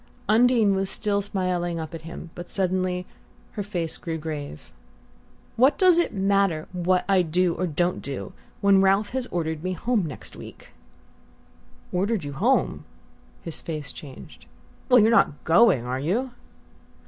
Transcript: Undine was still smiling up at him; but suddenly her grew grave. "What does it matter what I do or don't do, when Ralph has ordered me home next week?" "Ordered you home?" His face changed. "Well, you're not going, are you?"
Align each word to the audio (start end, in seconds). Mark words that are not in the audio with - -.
Undine 0.27 0.73
was 0.73 0.89
still 0.89 1.21
smiling 1.21 1.79
up 1.79 1.93
at 1.93 2.01
him; 2.01 2.31
but 2.33 2.49
suddenly 2.49 3.05
her 3.51 3.61
grew 4.01 4.17
grave. 4.17 4.71
"What 5.57 5.77
does 5.77 5.99
it 5.99 6.11
matter 6.11 6.67
what 6.73 7.05
I 7.07 7.21
do 7.21 7.53
or 7.53 7.67
don't 7.67 8.01
do, 8.01 8.33
when 8.61 8.81
Ralph 8.81 9.09
has 9.11 9.27
ordered 9.27 9.63
me 9.63 9.73
home 9.73 10.07
next 10.07 10.35
week?" 10.35 10.69
"Ordered 11.91 12.23
you 12.23 12.33
home?" 12.33 12.83
His 13.43 13.61
face 13.61 13.91
changed. 13.91 14.47
"Well, 14.89 14.97
you're 14.99 15.11
not 15.11 15.43
going, 15.43 15.85
are 15.85 15.99
you?" 15.99 16.31